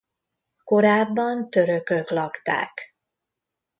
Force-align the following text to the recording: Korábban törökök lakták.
Korábban 0.63 1.49
törökök 1.49 2.09
lakták. 2.09 2.95